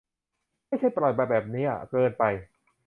[0.67, 2.23] ไม่ใช่ปล่อยมาแบบนี้อะ เกินไป